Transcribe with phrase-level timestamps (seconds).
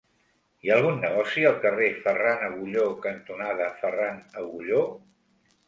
[0.61, 4.85] Hi ha algun negoci al carrer Ferran Agulló cantonada Ferran Agulló?